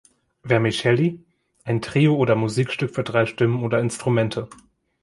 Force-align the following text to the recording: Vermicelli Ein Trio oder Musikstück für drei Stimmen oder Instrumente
Vermicelli 0.43 1.23
Ein 1.63 1.79
Trio 1.79 2.15
oder 2.15 2.33
Musikstück 2.35 2.89
für 2.95 3.03
drei 3.03 3.27
Stimmen 3.27 3.61
oder 3.63 3.79
Instrumente 3.79 4.49